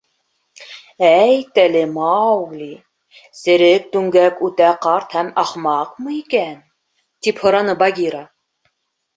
[1.07, 2.69] —Әйт әле, Маугли,
[3.41, 6.59] Серек Түңгәк үтә ҡарт һәм ахмаҡмы икән?—
[7.29, 8.25] тип һораны Багира.